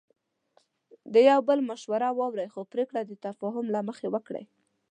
د 1.13 1.15
یو 1.29 1.39
بل 1.47 1.59
مشوره 1.69 2.09
واورئ، 2.13 2.47
خو 2.53 2.61
پریکړه 2.71 3.01
د 3.05 3.11
تفاهم 3.25 3.65
له 3.75 3.79
مخې 3.87 4.07
وکړئ. 4.13 4.45